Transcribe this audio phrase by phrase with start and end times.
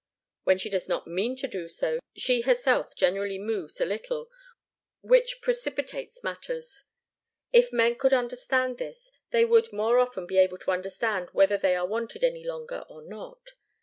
[0.45, 4.31] When she does not mean to do so, she herself generally moves a little,
[5.01, 6.85] which precipitates matters.
[7.53, 11.75] If men could understand this, they would more often be able to understand whether they
[11.75, 13.51] are wanted any longer or not.